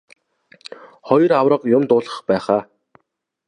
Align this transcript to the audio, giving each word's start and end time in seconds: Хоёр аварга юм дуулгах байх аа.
Хоёр 1.07 1.31
аварга 1.39 1.67
юм 1.77 1.83
дуулгах 1.89 2.17
байх 2.29 2.45
аа. 2.57 2.61